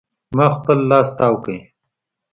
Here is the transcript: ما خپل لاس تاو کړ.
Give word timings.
ما 0.35 0.45
خپل 0.55 0.77
لاس 0.89 1.07
تاو 1.17 1.35
کړ. 1.43 1.55